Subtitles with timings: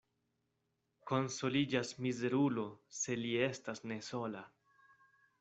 [1.11, 2.65] Konsoliĝas mizerulo,
[3.01, 4.43] se li estas ne sola.